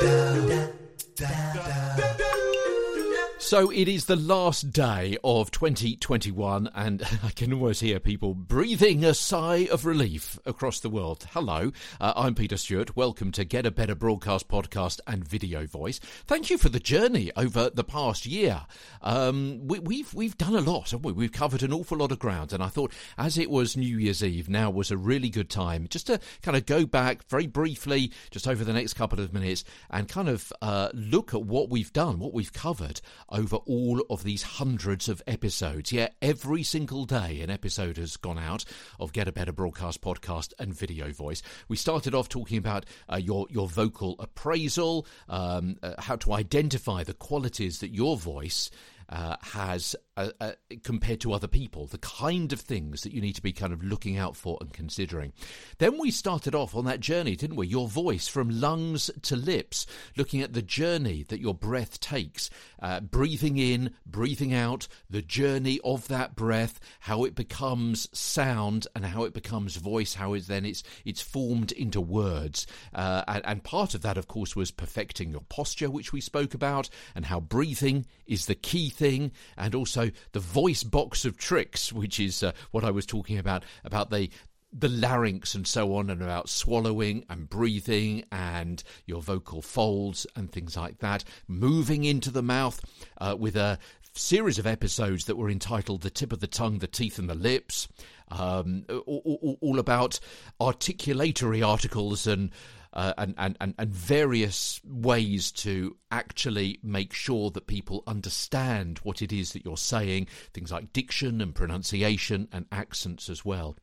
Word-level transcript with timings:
da, 0.00 0.32
da, 0.48 0.70
da, 1.16 1.62
da. 1.66 1.77
So 3.48 3.70
it 3.70 3.88
is 3.88 4.04
the 4.04 4.14
last 4.14 4.72
day 4.72 5.16
of 5.24 5.50
2021, 5.50 6.68
and 6.74 7.02
I 7.24 7.30
can 7.30 7.54
almost 7.54 7.80
hear 7.80 7.98
people 7.98 8.34
breathing 8.34 9.06
a 9.06 9.14
sigh 9.14 9.68
of 9.72 9.86
relief 9.86 10.38
across 10.44 10.80
the 10.80 10.90
world. 10.90 11.26
Hello, 11.30 11.72
uh, 11.98 12.12
I'm 12.14 12.34
Peter 12.34 12.58
Stewart. 12.58 12.94
Welcome 12.94 13.32
to 13.32 13.46
Get 13.46 13.64
a 13.64 13.70
Better 13.70 13.94
Broadcast 13.94 14.48
podcast 14.48 15.00
and 15.06 15.26
video 15.26 15.66
voice. 15.66 15.98
Thank 16.26 16.50
you 16.50 16.58
for 16.58 16.68
the 16.68 16.78
journey 16.78 17.32
over 17.36 17.70
the 17.70 17.84
past 17.84 18.26
year. 18.26 18.66
Um, 19.00 19.66
we, 19.66 19.78
we've 19.78 20.12
we've 20.12 20.36
done 20.36 20.54
a 20.54 20.60
lot, 20.60 20.90
haven't 20.90 21.06
we? 21.06 21.12
We've 21.12 21.32
covered 21.32 21.62
an 21.62 21.72
awful 21.72 21.96
lot 21.96 22.12
of 22.12 22.18
ground, 22.18 22.52
and 22.52 22.62
I 22.62 22.68
thought 22.68 22.92
as 23.16 23.38
it 23.38 23.48
was 23.48 23.78
New 23.78 23.96
Year's 23.96 24.22
Eve, 24.22 24.50
now 24.50 24.68
was 24.68 24.90
a 24.90 24.98
really 24.98 25.30
good 25.30 25.48
time 25.48 25.86
just 25.88 26.08
to 26.08 26.20
kind 26.42 26.58
of 26.58 26.66
go 26.66 26.84
back 26.84 27.26
very 27.30 27.46
briefly, 27.46 28.12
just 28.30 28.46
over 28.46 28.62
the 28.62 28.74
next 28.74 28.92
couple 28.92 29.20
of 29.20 29.32
minutes, 29.32 29.64
and 29.88 30.06
kind 30.06 30.28
of 30.28 30.52
uh, 30.60 30.90
look 30.92 31.32
at 31.32 31.44
what 31.44 31.70
we've 31.70 31.94
done, 31.94 32.18
what 32.18 32.34
we've 32.34 32.52
covered 32.52 33.00
over 33.38 33.56
all 33.56 34.02
of 34.10 34.24
these 34.24 34.42
hundreds 34.42 35.08
of 35.08 35.22
episodes. 35.26 35.92
Yeah, 35.92 36.08
every 36.20 36.64
single 36.64 37.04
day 37.04 37.40
an 37.40 37.50
episode 37.50 37.96
has 37.96 38.16
gone 38.16 38.38
out 38.38 38.64
of 38.98 39.12
Get 39.12 39.28
a 39.28 39.32
Better 39.32 39.52
Broadcast 39.52 40.00
podcast 40.00 40.52
and 40.58 40.74
video 40.74 41.12
voice. 41.12 41.40
We 41.68 41.76
started 41.76 42.16
off 42.16 42.28
talking 42.28 42.58
about 42.58 42.84
uh, 43.08 43.16
your 43.16 43.46
your 43.48 43.68
vocal 43.68 44.16
appraisal, 44.18 45.06
um, 45.28 45.76
uh, 45.84 45.94
how 45.98 46.16
to 46.16 46.32
identify 46.32 47.04
the 47.04 47.14
qualities 47.14 47.78
that 47.78 47.94
your 47.94 48.16
voice 48.16 48.70
uh, 49.08 49.36
has 49.40 49.94
uh, 50.18 50.30
uh, 50.40 50.52
compared 50.82 51.20
to 51.20 51.32
other 51.32 51.46
people, 51.46 51.86
the 51.86 51.98
kind 51.98 52.52
of 52.52 52.60
things 52.60 53.02
that 53.02 53.12
you 53.12 53.20
need 53.20 53.36
to 53.36 53.42
be 53.42 53.52
kind 53.52 53.72
of 53.72 53.84
looking 53.84 54.18
out 54.18 54.34
for 54.34 54.58
and 54.60 54.72
considering. 54.72 55.32
Then 55.78 55.96
we 55.96 56.10
started 56.10 56.56
off 56.56 56.74
on 56.74 56.86
that 56.86 56.98
journey, 56.98 57.36
didn't 57.36 57.54
we? 57.54 57.68
Your 57.68 57.86
voice 57.86 58.26
from 58.26 58.50
lungs 58.50 59.12
to 59.22 59.36
lips, 59.36 59.86
looking 60.16 60.42
at 60.42 60.54
the 60.54 60.60
journey 60.62 61.24
that 61.28 61.40
your 61.40 61.54
breath 61.54 62.00
takes, 62.00 62.50
uh, 62.82 62.98
breathing 62.98 63.58
in, 63.58 63.94
breathing 64.04 64.52
out, 64.52 64.88
the 65.08 65.22
journey 65.22 65.78
of 65.84 66.08
that 66.08 66.34
breath, 66.34 66.80
how 66.98 67.22
it 67.22 67.36
becomes 67.36 68.08
sound 68.12 68.88
and 68.96 69.06
how 69.06 69.22
it 69.22 69.32
becomes 69.32 69.76
voice, 69.76 70.14
how 70.14 70.32
it 70.32 70.48
then 70.48 70.64
it's 70.64 70.82
it's 71.04 71.22
formed 71.22 71.70
into 71.72 72.00
words. 72.00 72.66
Uh, 72.92 73.22
and, 73.28 73.46
and 73.46 73.62
part 73.62 73.94
of 73.94 74.02
that, 74.02 74.18
of 74.18 74.26
course, 74.26 74.56
was 74.56 74.72
perfecting 74.72 75.30
your 75.30 75.42
posture, 75.48 75.90
which 75.90 76.12
we 76.12 76.20
spoke 76.20 76.54
about, 76.54 76.88
and 77.14 77.26
how 77.26 77.38
breathing 77.38 78.04
is 78.26 78.46
the 78.46 78.54
key 78.56 78.90
thing, 78.90 79.30
and 79.56 79.76
also 79.76 80.07
the 80.32 80.40
voice 80.40 80.82
box 80.82 81.24
of 81.24 81.36
tricks, 81.36 81.92
which 81.92 82.20
is 82.20 82.42
uh, 82.42 82.52
what 82.70 82.84
I 82.84 82.90
was 82.90 83.06
talking 83.06 83.38
about 83.38 83.64
about 83.84 84.10
the 84.10 84.30
the 84.70 84.88
larynx 84.88 85.54
and 85.54 85.66
so 85.66 85.94
on, 85.94 86.10
and 86.10 86.22
about 86.22 86.48
swallowing 86.48 87.24
and 87.30 87.48
breathing 87.48 88.24
and 88.30 88.82
your 89.06 89.22
vocal 89.22 89.62
folds 89.62 90.26
and 90.36 90.52
things 90.52 90.76
like 90.76 90.98
that. 90.98 91.24
Moving 91.46 92.04
into 92.04 92.30
the 92.30 92.42
mouth 92.42 92.80
uh, 93.18 93.34
with 93.38 93.56
a 93.56 93.78
series 94.14 94.58
of 94.58 94.66
episodes 94.66 95.24
that 95.24 95.36
were 95.36 95.48
entitled 95.48 96.02
The 96.02 96.10
Tip 96.10 96.32
of 96.32 96.40
the 96.40 96.46
Tongue, 96.46 96.78
the 96.78 96.86
Teeth, 96.86 97.18
and 97.18 97.30
the 97.30 97.34
Lips. 97.34 97.88
Um, 98.30 98.84
all, 98.90 99.22
all, 99.24 99.58
all, 99.62 99.78
about 99.78 100.20
articulatory 100.60 101.66
articles 101.66 102.26
and 102.26 102.50
uh, 102.92 103.12
and, 103.18 103.34
and, 103.38 103.56
and, 103.60 103.90
various 103.90 104.80
ways 104.84 105.52
to 105.52 105.96
actually 106.10 106.78
make 106.82 107.12
sure 107.12 107.50
that 107.50 107.66
people 107.66 108.02
understand 108.06 108.98
what 109.02 109.20
it 109.20 109.32
is 109.32 109.52
that 109.52 109.64
you're 109.64 109.76
saying, 109.76 110.26
things 110.54 110.72
like 110.72 110.92
diction 110.92 111.40
and 111.40 111.54
pronunciation 111.54 112.48
and 112.52 112.66
accents 112.72 113.28
as 113.28 113.44
well. 113.44 113.76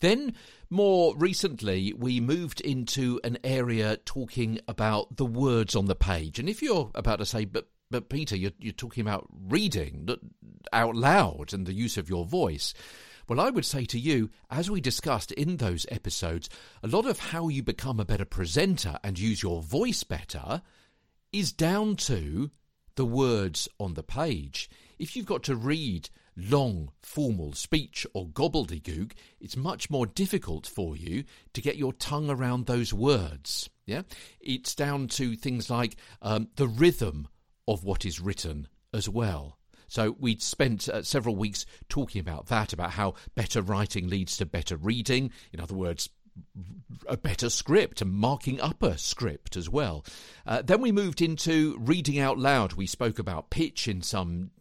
Then, 0.00 0.34
more 0.70 1.14
recently, 1.16 1.92
we 1.92 2.20
moved 2.20 2.60
into 2.60 3.20
an 3.22 3.38
area 3.44 3.98
talking 3.98 4.60
about 4.66 5.16
the 5.16 5.26
words 5.26 5.76
on 5.76 5.86
the 5.86 5.94
page. 5.94 6.38
And 6.38 6.48
if 6.48 6.62
you're 6.62 6.90
about 6.94 7.18
to 7.18 7.26
say, 7.26 7.44
but 7.44 7.68
but 7.90 8.08
Peter, 8.08 8.36
you're, 8.36 8.52
you're 8.60 8.72
talking 8.72 9.00
about 9.00 9.26
reading 9.48 10.08
out 10.72 10.94
loud 10.94 11.52
and 11.52 11.66
the 11.66 11.72
use 11.72 11.96
of 11.96 12.08
your 12.08 12.24
voice. 12.24 12.72
Well, 13.30 13.38
I 13.38 13.50
would 13.50 13.64
say 13.64 13.84
to 13.84 13.96
you, 13.96 14.28
as 14.50 14.72
we 14.72 14.80
discussed 14.80 15.30
in 15.30 15.58
those 15.58 15.86
episodes, 15.88 16.48
a 16.82 16.88
lot 16.88 17.06
of 17.06 17.20
how 17.20 17.46
you 17.46 17.62
become 17.62 18.00
a 18.00 18.04
better 18.04 18.24
presenter 18.24 18.98
and 19.04 19.16
use 19.16 19.40
your 19.40 19.62
voice 19.62 20.02
better 20.02 20.62
is 21.32 21.52
down 21.52 21.94
to 21.94 22.50
the 22.96 23.04
words 23.04 23.68
on 23.78 23.94
the 23.94 24.02
page. 24.02 24.68
If 24.98 25.14
you've 25.14 25.26
got 25.26 25.44
to 25.44 25.54
read 25.54 26.10
long, 26.36 26.90
formal 27.02 27.52
speech 27.52 28.04
or 28.14 28.26
gobbledygook, 28.26 29.12
it's 29.40 29.56
much 29.56 29.90
more 29.90 30.06
difficult 30.06 30.66
for 30.66 30.96
you 30.96 31.22
to 31.52 31.60
get 31.60 31.76
your 31.76 31.92
tongue 31.92 32.30
around 32.30 32.66
those 32.66 32.92
words. 32.92 33.70
Yeah, 33.86 34.02
it's 34.40 34.74
down 34.74 35.06
to 35.06 35.36
things 35.36 35.70
like 35.70 35.94
um, 36.20 36.48
the 36.56 36.66
rhythm 36.66 37.28
of 37.68 37.84
what 37.84 38.04
is 38.04 38.18
written 38.18 38.66
as 38.92 39.08
well. 39.08 39.59
So 39.90 40.14
we'd 40.20 40.40
spent 40.40 40.88
uh, 40.88 41.02
several 41.02 41.34
weeks 41.34 41.66
talking 41.88 42.20
about 42.20 42.46
that, 42.46 42.72
about 42.72 42.92
how 42.92 43.14
better 43.34 43.60
writing 43.60 44.08
leads 44.08 44.36
to 44.36 44.46
better 44.46 44.76
reading. 44.76 45.32
In 45.52 45.60
other 45.60 45.74
words, 45.74 46.08
a 47.08 47.16
better 47.16 47.50
script 47.50 48.00
and 48.00 48.12
marking 48.12 48.60
up 48.60 48.84
a 48.84 48.96
script 48.96 49.56
as 49.56 49.68
well. 49.68 50.04
Uh, 50.46 50.62
then 50.62 50.80
we 50.80 50.92
moved 50.92 51.20
into 51.20 51.76
reading 51.80 52.20
out 52.20 52.38
loud. 52.38 52.74
We 52.74 52.86
spoke 52.86 53.18
about 53.18 53.50
pitch 53.50 53.88
in 53.88 54.00
some 54.00 54.52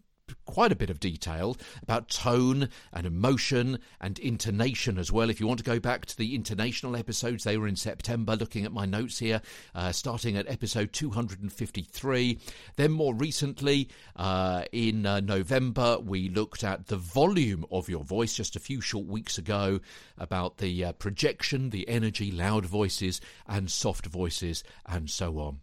quite 0.49 0.71
a 0.71 0.75
bit 0.75 0.89
of 0.89 0.99
detail 0.99 1.55
about 1.83 2.09
tone 2.09 2.69
and 2.91 3.05
emotion 3.05 3.79
and 4.01 4.17
intonation 4.19 4.97
as 4.97 5.11
well. 5.11 5.29
If 5.29 5.39
you 5.39 5.47
want 5.47 5.59
to 5.59 5.63
go 5.63 5.79
back 5.79 6.05
to 6.07 6.17
the 6.17 6.37
intonational 6.37 6.97
episodes, 6.97 7.43
they 7.43 7.57
were 7.57 7.67
in 7.67 7.75
September, 7.75 8.35
looking 8.35 8.65
at 8.65 8.71
my 8.71 8.85
notes 8.85 9.19
here, 9.19 9.41
uh, 9.75 9.91
starting 9.91 10.35
at 10.37 10.49
episode 10.49 10.91
253. 10.91 12.39
Then, 12.77 12.91
more 12.91 13.13
recently, 13.13 13.89
uh, 14.15 14.63
in 14.71 15.05
uh, 15.05 15.19
November, 15.19 15.99
we 15.99 16.29
looked 16.29 16.63
at 16.63 16.87
the 16.87 16.97
volume 16.97 17.65
of 17.71 17.87
your 17.87 18.03
voice 18.03 18.33
just 18.33 18.55
a 18.55 18.59
few 18.59 18.81
short 18.81 19.05
weeks 19.05 19.37
ago 19.37 19.79
about 20.17 20.57
the 20.57 20.85
uh, 20.85 20.91
projection, 20.93 21.69
the 21.69 21.87
energy, 21.87 22.31
loud 22.31 22.65
voices, 22.65 23.21
and 23.47 23.69
soft 23.69 24.07
voices, 24.07 24.63
and 24.85 25.09
so 25.09 25.37
on. 25.39 25.59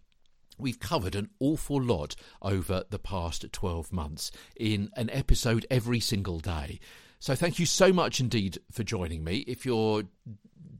We've 0.58 0.78
covered 0.78 1.14
an 1.14 1.30
awful 1.40 1.82
lot 1.82 2.16
over 2.42 2.84
the 2.90 2.98
past 2.98 3.44
12 3.52 3.92
months 3.92 4.30
in 4.56 4.90
an 4.96 5.10
episode 5.10 5.66
every 5.70 6.00
single 6.00 6.38
day. 6.38 6.80
So, 7.18 7.34
thank 7.34 7.58
you 7.58 7.66
so 7.66 7.92
much 7.92 8.20
indeed 8.20 8.58
for 8.70 8.84
joining 8.84 9.24
me. 9.24 9.38
If 9.46 9.64
you're 9.64 10.04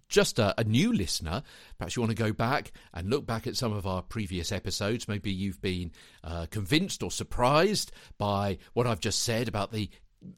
just 0.08 0.38
a, 0.38 0.54
a, 0.58 0.64
new 0.64 0.92
listener, 0.92 1.42
perhaps 1.78 1.96
you 1.96 2.02
want 2.02 2.16
to 2.16 2.22
go 2.22 2.32
back 2.32 2.72
and 2.94 3.10
look 3.10 3.26
back 3.26 3.46
at 3.46 3.56
some 3.56 3.72
of 3.72 3.86
our 3.86 4.02
previous 4.02 4.52
episodes. 4.52 5.08
Maybe 5.08 5.32
you've 5.32 5.60
been 5.60 5.92
uh, 6.22 6.46
convinced 6.50 7.02
or 7.02 7.10
surprised 7.10 7.92
by 8.18 8.58
what 8.72 8.86
I've 8.86 9.00
just 9.00 9.22
said 9.22 9.48
about 9.48 9.72
the 9.72 9.90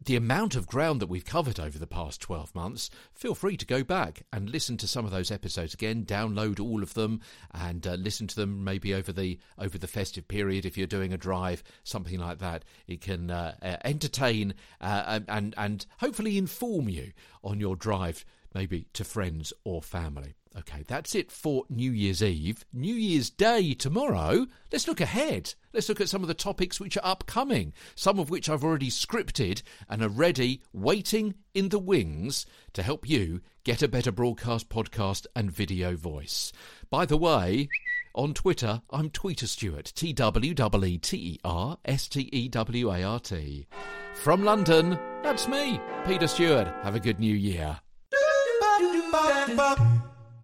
the 0.05 0.17
amount 0.17 0.55
of 0.55 0.67
ground 0.67 1.01
that 1.01 1.09
we've 1.09 1.25
covered 1.25 1.59
over 1.61 1.79
the 1.79 1.87
past 1.87 2.21
12 2.21 2.55
months, 2.55 2.91
feel 3.13 3.35
free 3.35 3.57
to 3.57 3.67
go 3.67 3.83
back 3.83 4.23
and 4.33 4.51
listen 4.51 4.77
to 4.79 4.89
some 4.89 5.05
of 5.05 5.11
those 5.11 5.31
episodes 5.31 5.75
again, 5.75 6.05
download 6.05 6.61
all 6.61 6.83
of 6.83 6.95
them 6.95 7.21
and 7.53 7.87
uh, 7.87 7.95
listen 7.95 8.27
to 8.27 8.37
them 8.37 8.65
maybe 8.65 8.95
over 8.95 9.13
the 9.13 9.39
over 9.59 9.79
the 9.79 9.87
festive 9.87 10.29
period 10.29 10.65
if 10.65 10.77
you're 10.77 10.87
doing 10.87 11.13
a 11.13 11.19
drive, 11.19 11.63
something 11.85 12.19
like 12.19 12.39
that. 12.39 12.65
It 12.87 13.01
can 13.01 13.31
uh, 13.31 13.55
uh, 13.63 13.77
entertain 13.85 14.55
uh, 14.81 15.21
and 15.29 15.55
and 15.57 15.87
hopefully 15.99 16.39
inform 16.39 16.89
you 16.89 17.13
on 17.43 17.61
your 17.61 17.77
drive 17.77 18.25
maybe 18.55 18.87
to 18.95 19.05
friends 19.05 19.53
or 19.65 19.83
family. 19.83 20.35
Okay, 20.57 20.85
that's 20.87 21.15
it 21.15 21.31
for 21.31 21.65
New 21.69 21.91
Year's 21.93 22.23
Eve. 22.23 22.65
New 22.73 22.95
Year's 22.95 23.31
Day 23.31 23.75
tomorrow. 23.75 24.47
Let's 24.73 24.89
look 24.89 25.01
ahead. 25.01 25.55
Let's 25.73 25.89
look 25.89 26.01
at 26.01 26.09
some 26.09 26.23
of 26.23 26.29
the 26.29 26.35
topics 26.35 26.81
which 26.81 26.97
are 26.97 27.05
upcoming, 27.05 27.73
some 27.95 28.19
of 28.19 28.31
which 28.31 28.49
I've 28.49 28.65
already 28.65 28.91
scripted 28.91 29.63
and 29.89 30.03
are 30.03 30.09
ready, 30.09 30.63
waiting 30.73 31.35
in 31.55 31.69
the 31.69 31.79
wings 31.79 32.47
to 32.73 32.83
help 32.83 33.09
you 33.09 33.41
get 33.65 33.83
a 33.83 33.89
better 33.89 34.11
broadcast, 34.11 34.69
podcast, 34.69 35.27
and 35.37 35.51
video 35.51 35.95
voice. 35.95 36.53
By 36.91 37.05
the 37.05 37.19
way, 37.19 37.69
on 38.15 38.35
Twitter, 38.35 38.83
I'm 38.91 39.11
Tweeter 39.11 39.47
Stewart, 39.47 39.93
T 39.95 40.13
W 40.13 40.55
E 40.55 40.99
T 40.99 41.17
E 41.17 41.39
R 41.45 41.79
S 41.85 42.09
T 42.09 42.29
E 42.33 42.49
W 42.49 42.91
A 42.91 43.03
R 43.03 43.21
T. 43.21 43.67
From 44.15 44.45
London, 44.45 44.99
that's 45.23 45.47
me, 45.47 45.81
Peter 46.07 46.27
Stewart. 46.27 46.67
Have 46.83 46.97
a 46.97 47.01
good 47.01 47.21
new 47.21 47.35
year. 47.35 47.79